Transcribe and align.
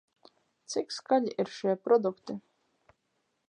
Cik 0.73 0.95
skaļi 0.95 1.35
ir 1.45 1.53
šie 1.59 1.77
produkti? 1.89 2.41